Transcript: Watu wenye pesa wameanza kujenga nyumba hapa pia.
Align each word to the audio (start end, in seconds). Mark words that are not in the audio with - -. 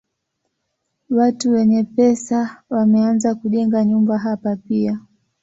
Watu 1.09 1.51
wenye 1.51 1.83
pesa 1.83 2.63
wameanza 2.69 3.35
kujenga 3.35 3.85
nyumba 3.85 4.17
hapa 4.17 4.55
pia. 4.55 4.99